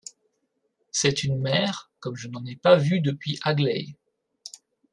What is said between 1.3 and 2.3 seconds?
mère comme je